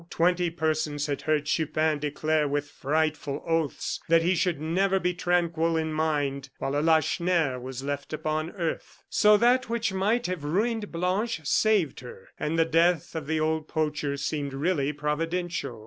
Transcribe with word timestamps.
Twenty 0.09 0.49
persons 0.49 1.05
had 1.05 1.21
heard 1.21 1.45
Chupin 1.45 1.99
declare, 1.99 2.47
with 2.47 2.67
frightful 2.71 3.43
oaths, 3.45 3.99
that 4.07 4.23
he 4.23 4.33
should 4.33 4.59
never 4.59 4.99
be 4.99 5.13
tranquil 5.13 5.77
in 5.77 5.93
mind 5.93 6.49
while 6.57 6.75
a 6.75 6.81
Lacheneur 6.81 7.59
was 7.59 7.83
left 7.83 8.11
upon 8.11 8.49
earth. 8.53 9.03
So 9.11 9.37
that 9.37 9.69
which 9.69 9.93
might 9.93 10.25
have 10.25 10.43
ruined 10.43 10.91
Blanche, 10.91 11.41
saved 11.43 11.99
her; 11.99 12.29
and 12.39 12.57
the 12.57 12.65
death 12.65 13.13
of 13.13 13.27
the 13.27 13.39
old 13.39 13.67
poacher 13.67 14.17
seemed 14.17 14.55
really 14.55 14.91
providential. 14.91 15.79